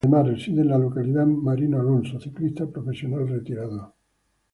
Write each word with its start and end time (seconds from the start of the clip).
Además, 0.03 0.29
reside 0.29 0.61
en 0.61 0.67
la 0.69 0.79
localidad 0.79 1.27
Marino 1.27 1.79
Alonso, 1.79 2.19
ciclista 2.19 2.65
profesional 2.65 3.27
retirado. 3.29 3.93